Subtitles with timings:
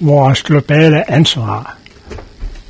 [0.00, 1.78] vores globale ansvar.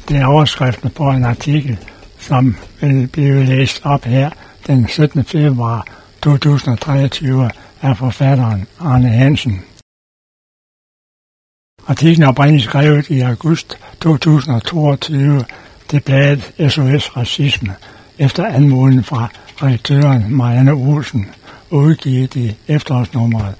[0.09, 1.79] Det er overskriften på en artikel,
[2.19, 4.31] som vil blive læst op her
[4.67, 5.25] den 17.
[5.25, 5.87] februar
[6.23, 7.51] 2023
[7.83, 9.63] af forfatteren Arne Hansen.
[11.89, 15.45] Artiklen er oprindeligt skrevet i august 2022
[15.89, 17.75] til bladet SOS Racisme
[18.19, 19.29] efter anmodning fra
[19.63, 21.27] redaktøren Marianne Olsen
[21.71, 23.55] udgivet i efterårsnummeret,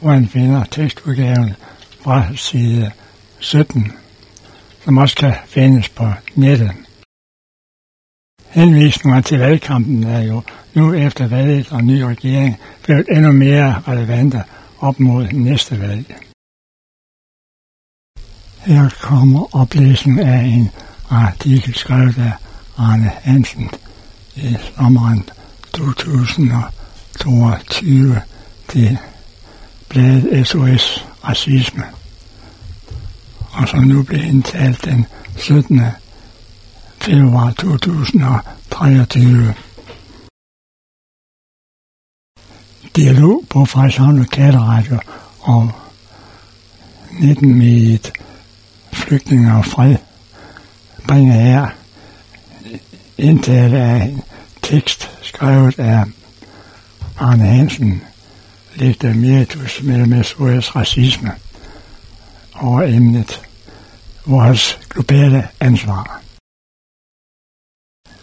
[0.00, 1.54] hvor han finder tekstudgaven
[2.00, 2.90] fra side
[3.42, 3.92] 17,
[4.84, 6.72] som også kan findes på nettet.
[8.48, 10.42] Henvisninger til valgkampen er jo
[10.74, 14.44] nu efter valget og ny regering blevet endnu mere relevante
[14.80, 16.16] op mod næste valg.
[18.58, 20.70] Her kommer oplæsning af en
[21.10, 22.32] artikel skrevet af
[22.76, 23.70] Arne Hansen
[24.36, 25.28] i sommeren
[25.72, 28.20] 2022
[28.68, 28.98] til
[29.88, 31.84] bladet SOS Racisme,
[33.52, 35.80] og som nu blev indtalt den 17.
[37.00, 39.54] februar 2023.
[42.96, 44.98] Dialog på Frederikshavn Lokalradio
[45.42, 45.70] om
[47.20, 48.12] 19 med et
[48.92, 49.96] flygtninge og fred
[51.08, 51.68] bringer her
[53.18, 54.22] indtale af en
[54.62, 56.04] tekst skrevet af
[57.18, 58.02] Arne Hansen,
[58.74, 61.32] Lektor Meritus med SOS Racisme
[62.62, 63.42] over emnet
[64.26, 66.22] vores globale ansvar.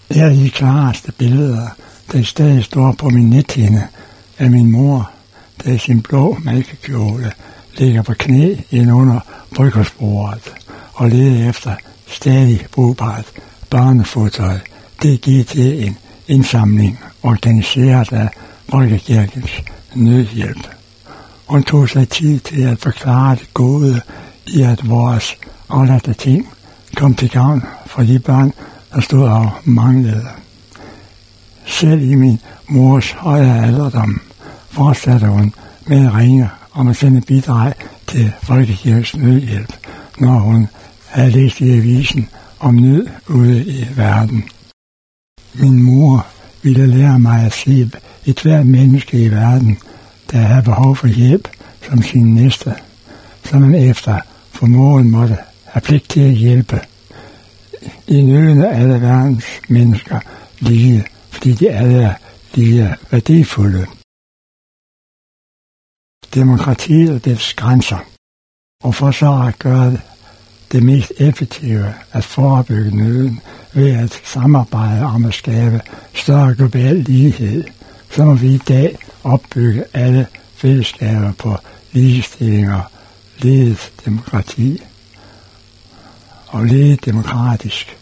[0.09, 1.67] Det er de klareste billeder,
[2.11, 3.87] der stadig står på min nethinde
[4.37, 5.11] af min mor,
[5.63, 7.31] der i sin blå malkekjole
[7.77, 9.19] ligger på knæ ind under
[9.55, 10.53] bryggersbordet
[10.93, 11.75] og leder efter
[12.07, 13.25] stadig brugbart
[13.69, 14.59] barnefodtøj.
[15.01, 18.29] Det giver til en indsamling organiseret af
[18.69, 19.61] Folkekirkens
[19.95, 20.67] nødhjælp.
[21.47, 24.01] Hun tog sig tid til at forklare det gode
[24.53, 25.37] i, at vores
[25.69, 26.49] afladte ting
[26.95, 28.53] kom til gavn for de børn,
[28.93, 30.27] der stod og manglede.
[31.65, 34.21] Selv i min mors højere alderdom
[34.69, 35.53] fortsatte hun
[35.87, 37.73] med at ringe om at sende bidrag
[38.07, 39.73] til Folkekirkens nødhjælp,
[40.19, 40.67] når hun
[41.07, 42.29] havde læst i avisen
[42.59, 44.43] om nød ude i verden.
[45.53, 46.25] Min mor
[46.63, 47.91] ville lære mig at se
[48.25, 49.77] et hvert menneske i verden,
[50.31, 51.47] der havde behov for hjælp
[51.89, 52.75] som sin næste,
[53.43, 54.19] som man efter
[54.59, 56.79] formåen måtte have pligt til at hjælpe.
[58.07, 60.19] I nødende alle verdens mennesker
[60.59, 62.13] lige, fordi de alle er
[62.53, 63.85] lige værdifulde.
[66.35, 67.99] Demokratiet og dets grænser,
[68.83, 69.97] og for så at gøre
[70.71, 73.41] det mest effektive at forebygge nøden
[73.73, 75.81] ved at samarbejde om at skabe
[76.13, 77.63] større global lighed,
[78.11, 81.57] så må vi i dag opbygge alle fællesskaber på
[81.91, 82.98] ligestillinger og
[83.41, 84.81] ledet demokrati
[86.47, 87.97] og ledet demokratisk.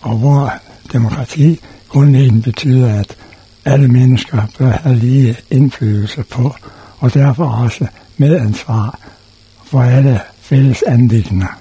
[0.00, 0.52] Og hvor
[0.92, 3.16] demokrati grundlæggende betyder, at
[3.64, 6.54] alle mennesker bør have lige indflydelse på,
[6.98, 7.86] og derfor også
[8.16, 8.98] medansvar
[9.64, 11.60] for alle fælles anlægner.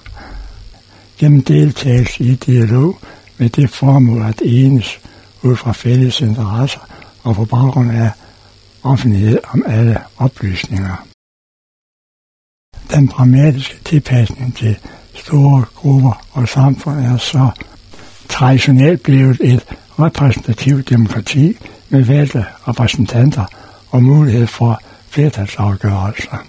[1.17, 2.97] Gennem deltagelse i dialog
[3.37, 4.99] med det formål at enes
[5.41, 6.79] ud fra fælles interesser
[7.23, 8.11] og på baggrund af
[8.83, 11.14] offentlighed om alle oplysninger.
[12.93, 14.77] Den dramatiske tilpasning til
[15.13, 17.49] store grupper og samfund er så
[18.29, 19.65] traditionelt blevet et
[19.99, 21.57] repræsentativt demokrati
[21.89, 23.45] med valgte repræsentanter
[23.91, 26.45] og mulighed for flertalsafgørelser.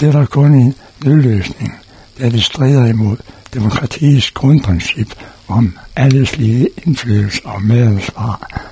[0.00, 1.74] Det er der kun en nødløsning,
[2.18, 3.16] da det strider imod
[3.54, 5.14] demokratiets grundprincip
[5.48, 8.66] om alles lige indflydelse og medansvar.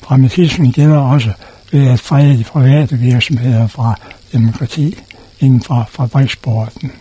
[0.00, 1.32] Pragmatismen gælder også
[1.72, 3.94] ved at frede de private virksomheder fra
[4.32, 4.98] demokrati
[5.40, 6.92] inden for fabriksporten.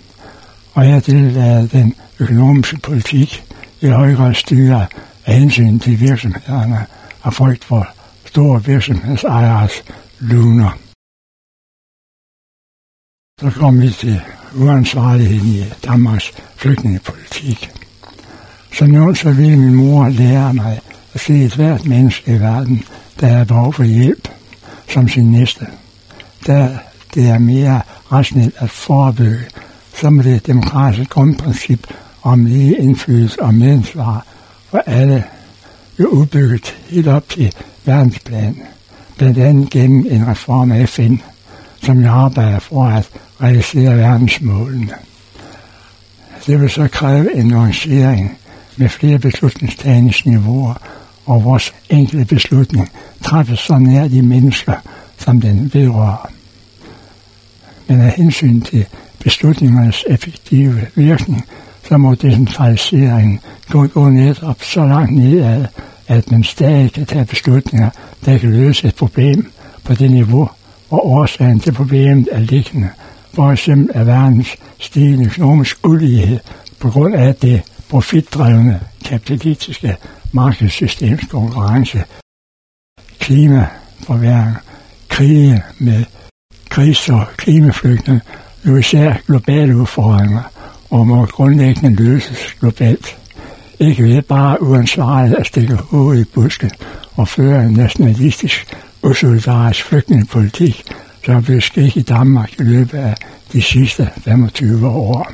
[0.73, 3.43] Og hertil er den økonomiske politik
[3.81, 4.87] i høj grad styret
[5.25, 6.85] af hensyn til virksomhederne
[7.21, 7.87] og frygt for
[8.25, 9.83] store virksomhedsejeres
[10.19, 10.71] luner.
[13.41, 14.21] Så kom vi til
[14.55, 17.69] uansvarligheden i Danmarks flygtningepolitik.
[18.73, 20.79] Så nu så ville min mor lære mig
[21.13, 22.83] at se et hvert menneske i verden,
[23.19, 24.27] der er behov for hjælp,
[24.89, 25.67] som sin næste.
[26.45, 26.77] Der
[27.15, 27.81] det er mere
[28.11, 29.45] rationelt at forebygge,
[29.99, 31.87] så må det demokratiske grundprincip
[32.21, 34.25] om lige indflydelse og medansvar
[34.69, 35.23] for alle
[35.99, 37.53] jo udbygget helt op til
[37.85, 38.61] verdensplan,
[39.17, 41.15] blandt andet gennem en reform af FN,
[41.83, 43.09] som jeg arbejder for at
[43.41, 44.93] realisere verdensmålene.
[46.45, 48.37] Det vil så kræve en nuancering
[48.77, 50.73] med flere beslutningstagningsniveauer,
[51.25, 52.89] og vores enkelte beslutning
[53.23, 54.73] træffes så nær de mennesker,
[55.17, 56.34] som den vedrører.
[57.87, 58.85] Men af hensyn til
[59.23, 61.45] beslutningernes effektive virkning,
[61.83, 63.39] så må decentraliseringen
[63.69, 65.65] gå, gå netop så langt nedad,
[66.07, 67.89] at man stadig kan tage beslutninger,
[68.25, 69.51] der kan løse et problem
[69.83, 70.49] på det niveau,
[70.89, 72.89] hvor årsagen til problemet er liggende.
[73.33, 74.47] For eksempel er verdens
[74.79, 76.39] stigende økonomisk ulighed
[76.79, 79.97] på grund af det profitdrevne kapitalistiske
[80.31, 82.03] markedssystems konkurrence,
[83.19, 84.55] klimaforværing,
[85.09, 86.03] krige med
[86.75, 88.21] krigs- og klimaflygtninge,
[88.67, 90.43] jo især globale udfordringer,
[90.89, 93.17] og må grundlæggende løses globalt.
[93.79, 96.71] Ikke ved bare uansvarligt at stikke hovedet i busken
[97.15, 100.83] og føre en nationalistisk usolidarisk flygtningepolitik,
[101.25, 103.15] som er blevet sket i Danmark i løbet af
[103.53, 105.31] de sidste 25 år.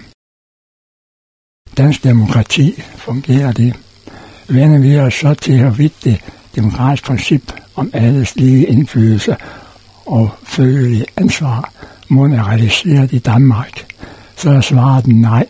[1.77, 3.75] Dansk demokrati fungerer det.
[4.49, 6.21] Vender vi os så til, hvorvidt det
[6.55, 9.35] demokratiske princip om alles lige indflydelse
[10.05, 11.73] og følelig ansvar.
[12.07, 13.85] Må realiseret i Danmark,
[14.37, 15.45] så er svaret nej.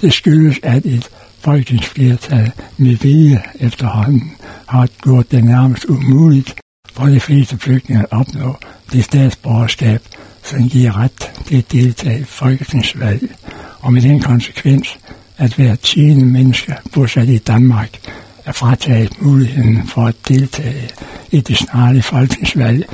[0.00, 1.10] Det skyldes, at et
[1.40, 4.32] folketingsflertal med vilje efterhånden
[4.66, 6.54] har gjort det nærmest umuligt
[6.92, 8.56] for de fleste flygtninge at opnå
[8.92, 10.02] det statsborgerskab,
[10.42, 13.36] som giver ret til at deltage i folketingsvalg,
[13.80, 14.98] og med den konsekvens,
[15.38, 18.00] at hver tiende menneske bosat i Danmark
[18.44, 20.88] er frataget muligheden for at deltage
[21.30, 22.88] i det snarlige folketingsvalg,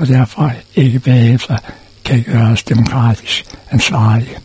[0.00, 1.56] og derfor ikke bagefter
[2.04, 4.38] kan gøres demokratisk ansvarlige.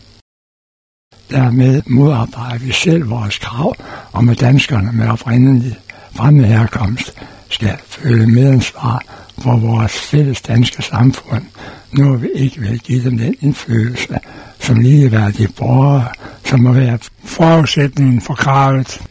[1.30, 3.76] Dermed modarbejder vi selv vores krav
[4.12, 5.76] om, at danskerne med oprindelig
[6.14, 7.14] fremmed herkomst
[7.48, 9.02] skal føle medansvar
[9.38, 11.44] for vores fælles danske samfund,
[11.92, 14.18] når vi ikke vil give dem den indflydelse
[14.60, 16.08] som ligeværdige borgere,
[16.44, 19.02] som må være forudsætningen for kravet.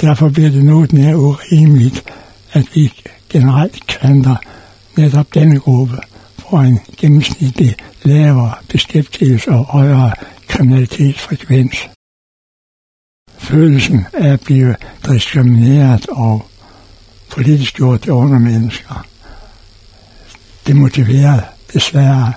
[0.00, 2.04] Derfor bliver det nu mere urimeligt,
[2.52, 2.92] at vi
[3.28, 4.36] generelt klandrer
[4.96, 5.96] netop denne gruppe
[6.38, 10.12] får en gennemsnitlig lavere beskæftigelse og højere
[10.48, 11.76] kriminalitetsfrekvens.
[13.38, 14.76] Følelsen af at blive
[15.06, 16.46] diskrimineret og
[17.30, 19.06] politisk gjort til unge mennesker.
[20.66, 21.40] Det motiverer
[21.72, 22.32] desværre,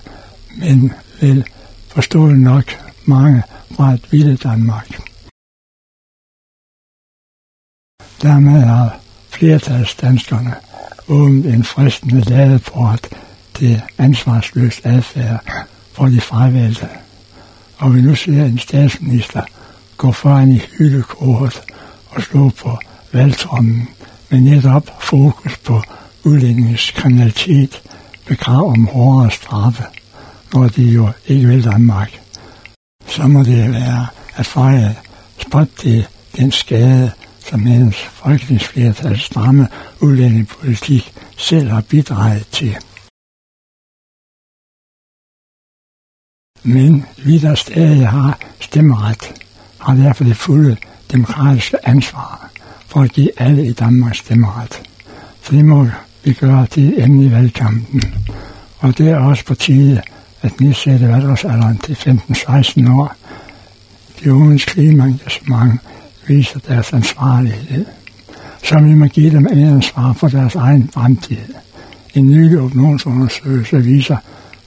[0.57, 1.45] men vel
[1.87, 2.65] forstået nok
[3.05, 5.01] mange fra et vilde Danmark.
[8.21, 10.55] Dermed har flertalsdanskerne
[11.09, 13.07] åbent en fristende ladeport
[13.53, 16.89] til ansvarsløs adfærd for de fravalgte.
[17.77, 19.41] Og vi nu ser en statsminister
[19.97, 21.61] gå foran i hyldekoret
[22.09, 22.77] og slå på
[23.13, 23.87] valgtrommen
[24.29, 25.81] med netop fokus på
[26.23, 27.81] udlændingskriminalitet
[28.29, 29.83] med krav om hårdere straffe,
[30.53, 32.19] når de jo ikke vil Danmark.
[33.07, 34.93] Så må det være at fejre
[35.37, 36.05] spot til
[36.37, 37.11] den skade,
[37.49, 39.67] som hendes folketingsflertals stramme
[40.01, 42.77] udlændingepolitik selv har bidraget til.
[46.63, 49.33] Men vi, der stadig har stemmeret,
[49.79, 50.77] har derfor det fulde
[51.11, 52.51] demokratiske ansvar
[52.85, 54.81] for at give alle i Danmark stemmeret.
[55.41, 55.87] Så det må
[56.23, 58.01] vi gøre til emne i valgkampen.
[58.79, 60.01] Og det er også på tide
[60.41, 63.15] at nedsætte valgårsalderen til 15-16 år.
[64.23, 65.81] De unges klimaengagement
[66.29, 67.85] viser deres ansvarlighed.
[68.63, 71.53] Så vil man give dem en ansvar for deres egen fremtid.
[72.13, 74.17] En nylig opinionsundersøgelse viser,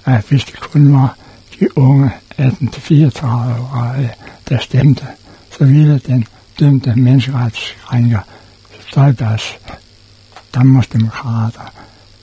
[0.05, 1.17] at hvis det kun var
[1.61, 4.11] de unge 18-34-årige,
[4.49, 5.07] der stemte,
[5.59, 6.25] så ville den
[6.61, 8.19] dømte menneskeretskrænker
[8.88, 9.59] Støjbergs
[10.54, 11.73] Danmarksdemokrater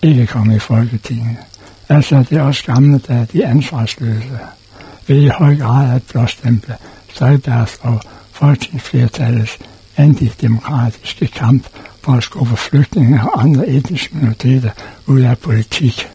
[0.02, 1.38] ikke komme i Folketinget.
[1.90, 4.40] Altså det er også gamle, der er de ansvarsløse
[5.08, 6.76] ved i høj grad at blåstemple
[7.14, 8.02] Støjbergs og
[8.40, 9.60] folketingsflertallets
[9.98, 11.64] antidemokratiske kamp
[12.04, 14.72] for at skubbe flygtninge og andre etniske minoriteter
[15.08, 16.10] ud af politik.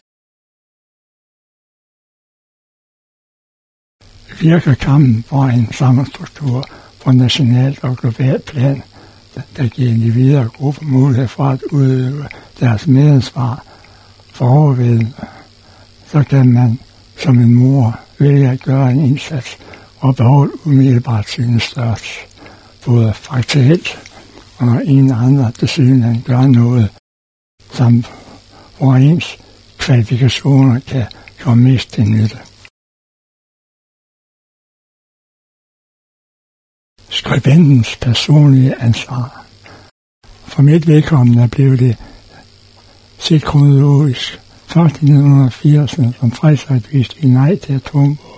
[4.41, 6.63] Virker kampen for en samfundsstruktur
[7.03, 8.83] på nationalt og globalt plan,
[9.57, 12.27] der giver individer og grupper mulighed for at udøve
[12.59, 13.65] deres medansvar
[14.31, 15.13] for overvældende,
[16.07, 16.79] så kan man
[17.17, 19.57] som en mor vælge at gøre en indsats
[20.07, 22.05] og beholde umiddelbart synes størst,
[22.85, 23.87] både faktuelt
[24.57, 26.89] og når en andre til syden gør noget,
[27.71, 28.03] som
[28.77, 29.37] hvor ens
[29.77, 31.05] kvalifikationer kan
[31.39, 32.37] komme mest til nytte.
[37.09, 39.45] skribentens personlige ansvar.
[40.25, 41.97] For mit vedkommende blev det
[43.17, 48.34] set kronologisk først i 1980'erne, som fredsret viste i nej til atomvåben,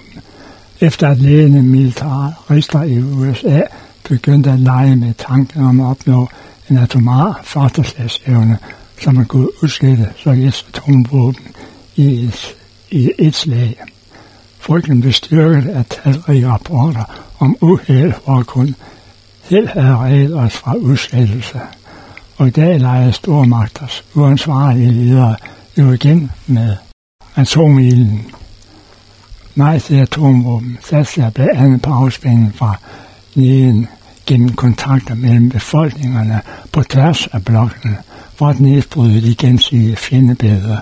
[0.82, 3.62] efter at ledende militarister i USA
[4.04, 6.30] begyndte at lege med tanken om at opnå
[6.70, 8.58] en atomar førsteslagsevne,
[9.02, 11.48] som man kunne udslette Sovjets atomvåben
[11.96, 12.56] i et,
[12.92, 13.80] i et slag.
[14.60, 18.76] Frygten blev styrket af talrige rapporter om uheld, hvor kun
[19.44, 21.60] held havde reddet os fra udslettelse.
[22.38, 25.36] Og i dag leger stormagters uansvarlige ledere
[25.78, 26.76] jo igen med
[27.36, 28.26] atomilden.
[29.58, 32.76] Nej til atomvåben Satser blandt andet på afspændingen fra
[33.36, 33.88] neden
[34.26, 37.98] gennem kontakter mellem befolkningerne på tværs af blokken,
[38.36, 40.78] for at nedbryde de gensidige fjendebilleder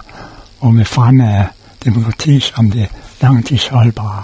[0.60, 1.48] og med fremme af
[1.86, 2.90] demokrati som det
[3.22, 4.24] langtidsholdbare.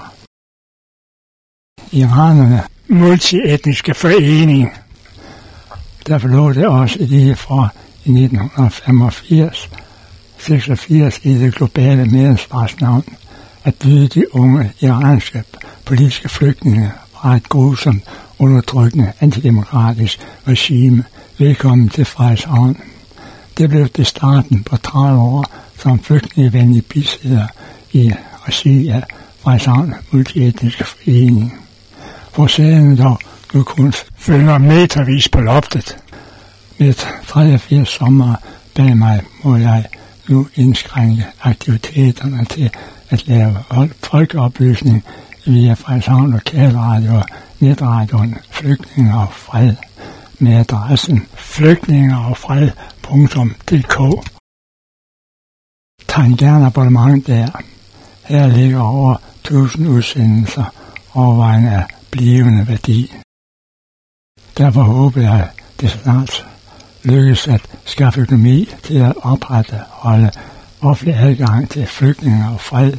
[1.91, 4.69] Iranerne multietniske forening,
[6.07, 7.69] der forlod det også lige fra
[8.05, 9.69] i 1985
[10.37, 13.03] 86 i det globale medansvarsnavn
[13.63, 15.43] at byde de unge iranske
[15.85, 18.03] politiske flygtninge fra et grusomt
[18.39, 21.03] undertrykkende antidemokratisk regime
[21.37, 22.77] velkommen til Frederikshavn.
[23.57, 27.47] Det blev det starten på 30 år som flygtningevenlig bisidder
[27.91, 28.11] i
[28.47, 29.03] regi af
[29.39, 31.53] Frederikshavn Multietniske Forening.
[32.35, 33.19] Hvor sagen dog
[33.53, 35.97] nu kun følger metervis på loftet.
[36.77, 36.93] Med
[37.27, 38.35] 83 sommer
[38.75, 39.85] bag mig må jeg
[40.27, 42.71] nu indskrænke aktiviteterne til
[43.11, 43.57] at lave
[44.03, 45.05] folkeoplysning
[45.45, 47.21] via Frederikshavn Lokalradio
[47.59, 49.75] netradioen Flygtninge og Fred
[50.39, 54.27] med adressen flygtningeogfred.dk.
[56.25, 57.61] en gerne abonnement der.
[58.25, 60.63] Her ligger over 1000 udsendelser
[61.13, 63.13] overvejende af blivende værdi.
[64.57, 65.49] Derfor håber jeg, at
[65.81, 66.45] det snart
[67.03, 70.31] lykkes at skaffe økonomi til at oprette holde
[70.81, 72.93] offentlig adgang til flygtninge og fred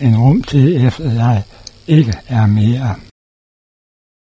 [0.00, 1.42] en rum til, efter jeg
[1.86, 2.94] ikke er mere.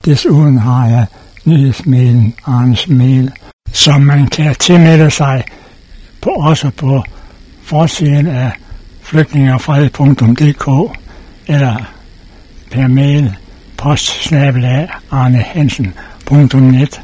[0.06, 1.06] Desuden har jeg
[1.46, 3.32] nyhedsmailen Arnes Mail,
[3.74, 5.44] som man kan tilmelde sig
[6.22, 7.04] på, også på
[7.62, 8.52] forsiden af
[9.02, 10.98] flygtningerfred.dk
[11.48, 11.76] eller
[12.72, 13.36] per mail
[13.78, 17.02] postsnabelag arnehansen.net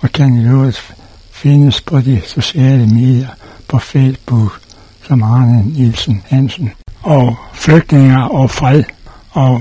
[0.00, 1.03] og kan i øvrigt
[1.44, 3.28] findes på de sociale medier
[3.68, 4.60] på Facebook
[5.02, 6.70] som Arne Nielsen Hansen
[7.02, 8.84] og Flygtninger og Fred
[9.30, 9.60] og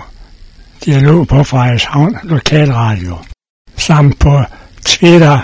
[0.86, 3.18] Dialog på Frederikshavn Lokalradio
[3.78, 4.44] samt på
[4.86, 5.40] Twitter,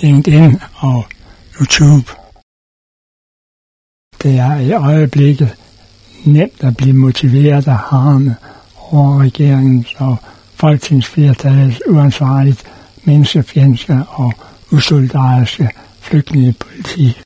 [0.00, 1.04] LinkedIn og
[1.60, 2.10] YouTube.
[4.22, 5.54] Det er i øjeblikket
[6.24, 8.36] nemt at blive motiveret af harme
[8.76, 10.16] over regeringens og
[10.54, 12.64] folketingsflertallets uansvarligt
[13.04, 14.32] menneskefjendske og
[14.72, 17.22] usolidariske flygtningepolitik.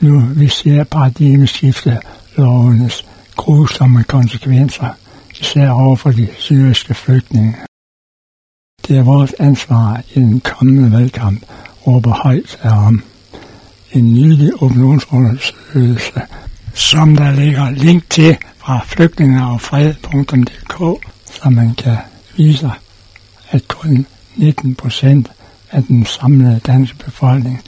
[0.00, 2.00] Nu vi ser paradigmeskifte
[2.36, 4.88] lovenes grusomme konsekvenser,
[5.40, 7.56] især over for de syriske flygtninge.
[8.88, 11.42] Det er vores ansvar i den kommende valgkamp
[11.86, 13.02] råber højt af ham.
[13.92, 16.22] En nylig opinionsundersøgelse,
[16.74, 21.96] som der ligger link til fra flygtningeogfred.dk, så man kan
[22.36, 22.70] vise,
[23.50, 25.30] at kun 19 procent
[25.74, 27.60] at den samlede danske befolkning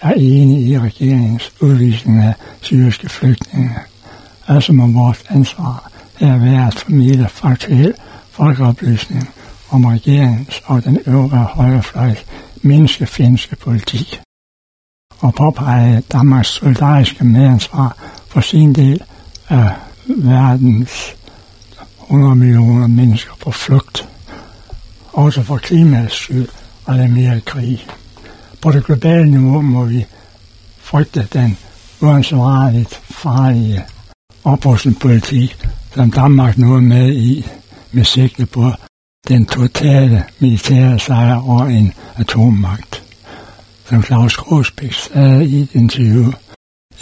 [0.00, 3.70] er enige i regeringens udvisning af syriske flygtninge.
[4.46, 7.94] Altså må vores ansvar her være at formidle faktuel
[8.30, 9.28] folkeoplysning
[9.70, 12.24] om regeringens og den øvre højrefløjs
[12.62, 14.20] menneskefjendske politik
[15.20, 17.96] og påpege Danmarks solidariske medansvar
[18.28, 19.02] for sin del
[19.48, 19.72] af
[20.06, 21.16] verdens
[22.02, 24.08] 100 millioner mennesker på flugt
[25.12, 26.48] også for klimaets skyld
[26.88, 27.86] mere krig.
[28.62, 30.06] På det globale niveau må vi
[30.78, 31.58] frygte den
[32.00, 33.84] uansvarligt farlige
[34.44, 37.46] oprustningspolitik, som Danmark nu er med i,
[37.92, 38.72] med sigte på
[39.28, 43.02] den totale militære sejr over en atommagt.
[43.88, 46.32] Som Claus Grosbæk sagde i et interview,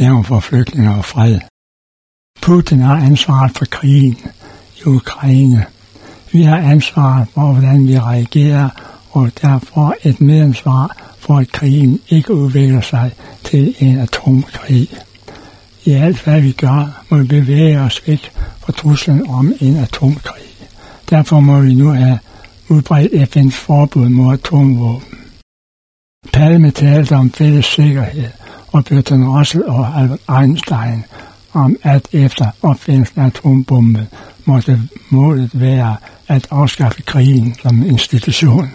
[0.01, 1.41] jævn for flygtninge og fred.
[2.43, 4.19] Putin har ansvaret for krigen
[4.77, 5.67] i Ukraine,
[6.33, 8.69] vi har ansvar for, hvordan vi reagerer,
[9.13, 13.11] og derfor et medansvar for, at krigen ikke udvikler sig
[13.45, 14.89] til en atomkrig.
[15.85, 20.43] I alt hvad vi gør, må vi bevæge os væk fra truslen om en atomkrig.
[21.11, 22.19] Derfor må vi nu have
[22.69, 25.19] udbredt FN's forbud mod atomvåben.
[26.33, 28.29] Palme talte om fælles sikkerhed,
[28.73, 31.05] og Bertrand Russell og Albert Einstein
[31.53, 34.07] om, at efter opfindelsen af atombomben
[34.45, 35.97] måtte målet være
[36.29, 38.71] at afskaffe krigen som institution.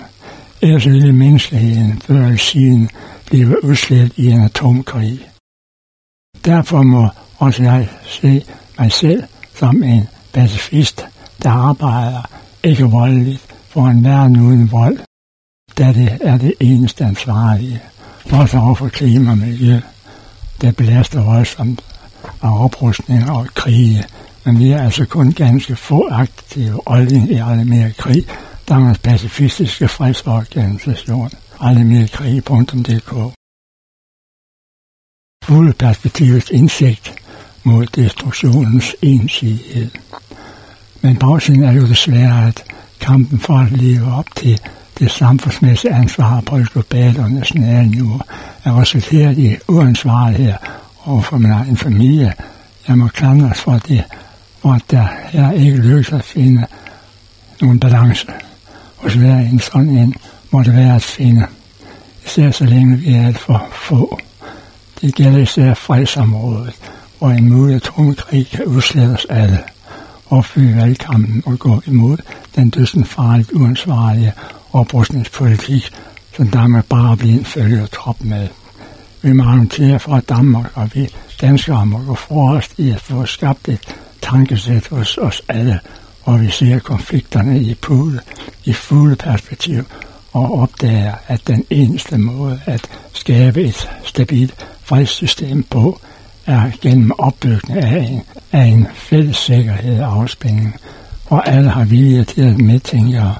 [0.62, 2.90] Ellers ville menneskeheden før eller siden
[3.26, 5.30] blive udslet i en atomkrig.
[6.46, 8.44] Derfor må også jeg se
[8.80, 9.24] mig selv
[9.56, 11.06] som en pacifist,
[11.44, 12.30] der arbejder
[12.64, 14.98] ikke voldeligt for en verden uden vold,
[15.78, 17.82] da det er det eneste ansvarlige,
[18.32, 19.80] også over for klima og miljø,
[20.62, 21.82] der belaster voldsomt
[22.42, 24.04] af oprustning og krige.
[24.46, 26.82] Men vi er altså kun ganske få aktive
[27.30, 28.26] i alle mere krig,
[28.68, 33.34] Danmarks pacifistiske fredsorganisation, allemedkrig.dk.
[35.44, 37.16] Fugleperspektivets indsigt
[37.64, 39.92] mod destruktionens ensidighed.
[41.02, 42.64] Men bagsiden er jo desværre, at
[43.00, 44.62] kampen for at leve op til
[45.00, 48.22] det samfundsmæssige ansvar på et globalt og nationalt niveau
[48.64, 50.54] er resulteret i uansvarlighed
[51.06, 52.34] over for min egen familie.
[52.88, 54.04] Jeg må klandres for det,
[54.62, 56.66] hvor der her ikke lykkes at finde
[57.62, 58.28] nogen balance
[58.98, 60.16] hos hver en sådan en
[60.51, 61.46] måtte være at finde.
[62.25, 64.20] Især så længe vi er alt for få.
[65.01, 66.74] Det gælder især fredsområdet,
[67.20, 69.60] hvor en mulig atomkrig kan udslette os alle
[70.30, 72.18] opfylde valgkampen og gå imod
[72.56, 74.34] den dødsens farligt uansvarlige
[74.74, 75.92] oprustningspolitik,
[76.36, 78.48] som Danmark bare bliver en følge trop med.
[79.22, 81.10] Vi må argumentere for, at Danmark og vi
[81.42, 85.80] danskere må gå forrest i at få skabt et tankesæt hos os alle,
[86.28, 88.20] hvor vi ser konflikterne i pude,
[88.66, 89.84] i fulde perspektiv,
[90.34, 96.00] og opdager, at den eneste måde at skabe et stabilt fredssystem på,
[96.46, 100.76] er gennem opbygning af en, af en fælles sikkerhed og afspænding,
[101.28, 103.36] hvor alle har vilje til at medtænke og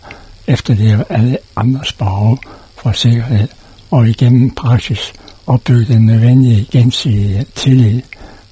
[0.48, 2.40] efterleve alle andres behov
[2.78, 3.48] for sikkerhed,
[3.92, 5.14] og igennem praksis
[5.48, 8.02] opbygge den nødvendige gensidige tillid,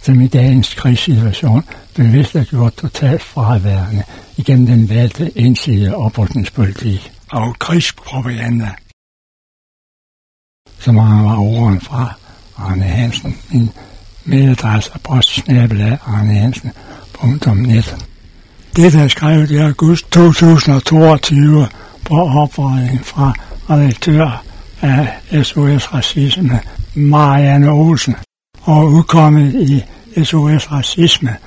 [0.06, 1.64] som i dagens krigssituation
[1.96, 4.04] bevidst er gjort totalt fraværende
[4.38, 8.70] igennem den valgte ensidige oprustningspolitik og krigspropaganda.
[10.80, 12.14] Så mange var ordene fra
[12.58, 13.70] Arne Hansen, min
[14.26, 18.08] mailadresse er postsnabelag arnehansen.net.
[18.76, 21.68] Dette er skrevet i august 2022
[22.06, 23.34] på opfordring fra
[23.70, 24.44] redaktør
[24.82, 25.08] af
[25.44, 26.60] SOS Racisme,
[26.96, 28.16] Marianne Olsen,
[28.62, 29.84] og udkommet i
[30.24, 31.38] SOS Racisme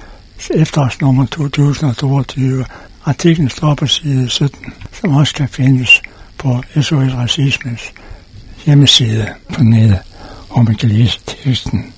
[0.54, 2.64] efterårsnummer 2022.
[3.04, 6.02] Artiklen står på side 17, som også kan findes
[6.38, 7.92] på SOS Racismes
[8.64, 9.98] hjemmeside på nettet,
[10.52, 11.92] hvor man kan læse teksten.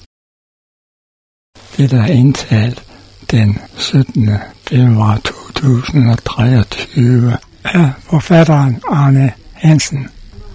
[1.76, 2.82] Det der er indtalt
[3.30, 4.30] den 17.
[4.68, 10.08] februar 2023 af forfatteren Arne Hansen,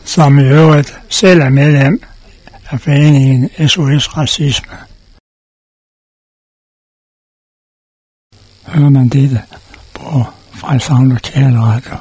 [0.03, 2.01] som i øvrigt selv er medlem
[2.69, 4.73] af foreningen SOS Racisme.
[8.75, 9.41] Hører man dette
[9.93, 11.95] på Frelshavn Lokalradio,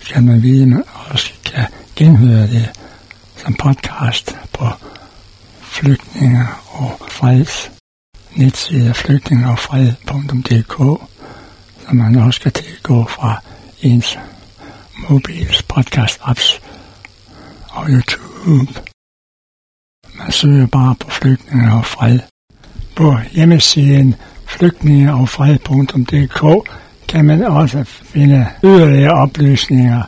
[0.00, 2.70] skal man vide, at man også kan genhøre det
[3.36, 4.66] som podcast på
[5.60, 7.70] flygtninge og freds
[8.36, 10.76] netside flygtningeogfred.dk,
[11.86, 13.42] som man også kan tilgå fra
[13.82, 14.18] ens
[15.08, 16.60] mobils podcast apps
[17.68, 18.72] og YouTube.
[20.14, 22.18] Man søger bare på flygtninge og fred.
[22.96, 24.14] På hjemmesiden
[24.48, 26.68] flygtningerogfred.dk
[27.08, 30.02] kan man også finde yderligere oplysninger,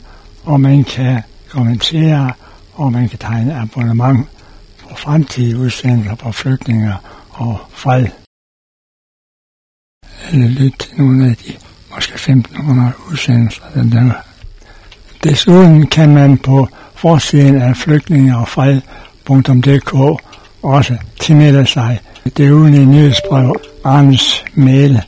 [0.45, 2.33] og man kan kommentere,
[2.75, 4.29] og man kan tegne abonnement
[4.83, 6.95] på fremtidige udsendelser på flygtninger
[7.31, 8.07] og fred
[10.33, 11.53] eller lytte til nogle af de
[11.95, 14.13] måske 1500 udsendelser, den der.
[15.25, 20.23] Desuden kan man på forsiden af flygtninge og fred.dk
[20.63, 22.01] også tilmelde sig
[22.37, 25.03] det ugenlige nyhedsbrev Arnes mail,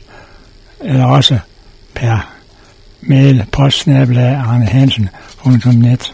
[0.81, 1.39] eller også
[1.93, 2.33] per
[3.01, 6.13] mail postsnabelag arnehansen.net.